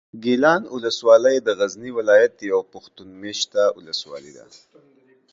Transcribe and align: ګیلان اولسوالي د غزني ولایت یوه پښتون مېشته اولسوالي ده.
ګیلان 0.23 0.63
اولسوالي 0.73 1.35
د 1.41 1.47
غزني 1.59 1.91
ولایت 1.97 2.33
یوه 2.51 2.63
پښتون 2.73 3.09
مېشته 3.21 3.61
اولسوالي 3.77 4.31
ده. 4.37 4.45